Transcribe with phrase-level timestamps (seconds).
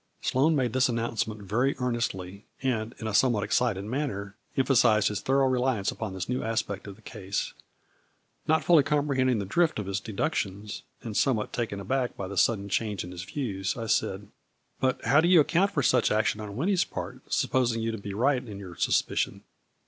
[0.21, 5.09] Sloane made this announcement very earn estly, and, in a somewhat excited manner, em phasized
[5.09, 7.53] his thorough reliance upon this new aspect of the case.
[8.47, 12.67] Not fully comprehending the drift of his deductions, and somewhat taken aback by the sudden
[12.67, 14.29] change in his views, I said:"
[14.81, 18.15] But how do you account for such action on Winnie's part, supposing you to be
[18.15, 19.43] right in your suspicion